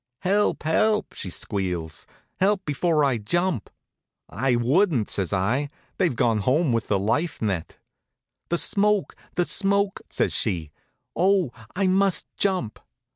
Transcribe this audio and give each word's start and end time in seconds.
"Help, 0.21 0.63
help!" 0.63 1.13
she 1.13 1.29
squeals. 1.29 2.07
"Help, 2.39 2.65
before 2.65 3.05
I 3.05 3.19
jump!" 3.19 3.69
"I 4.27 4.55
wouldn't," 4.55 5.09
says 5.09 5.31
I, 5.31 5.69
"they've 5.97 6.15
gone 6.15 6.39
home 6.39 6.73
with 6.73 6.87
the 6.87 6.97
life 6.97 7.39
net." 7.39 7.77
"The 8.49 8.57
smoke, 8.57 9.15
the 9.35 9.45
smoke!" 9.45 10.01
says 10.09 10.33
she. 10.33 10.71
"Oh, 11.15 11.51
I 11.75 11.85
must 11.85 12.25
jump!" 12.35 12.79